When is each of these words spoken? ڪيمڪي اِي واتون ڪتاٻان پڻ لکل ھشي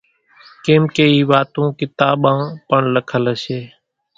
ڪيمڪي 0.65 1.05
اِي 1.15 1.21
واتون 1.31 1.67
ڪتاٻان 1.79 2.39
پڻ 2.67 2.81
لکل 2.95 3.23
ھشي 3.33 3.61